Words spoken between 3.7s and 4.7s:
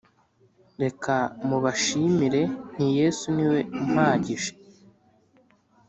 umpagije